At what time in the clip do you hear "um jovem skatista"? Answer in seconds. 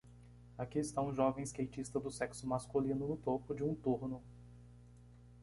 0.99-1.99